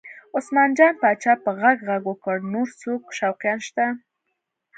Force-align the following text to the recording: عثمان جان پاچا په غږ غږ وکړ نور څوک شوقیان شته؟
عثمان 0.37 0.69
جان 0.77 0.93
پاچا 1.01 1.33
په 1.43 1.49
غږ 1.61 1.77
غږ 1.87 2.01
وکړ 2.07 2.35
نور 2.53 2.67
څوک 2.81 3.01
شوقیان 3.19 3.59
شته؟ 3.67 3.85